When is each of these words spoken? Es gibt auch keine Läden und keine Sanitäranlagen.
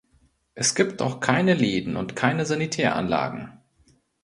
Es 0.55 0.73
gibt 0.73 0.99
auch 1.03 1.19
keine 1.19 1.53
Läden 1.53 1.95
und 1.95 2.15
keine 2.15 2.47
Sanitäranlagen. 2.47 3.59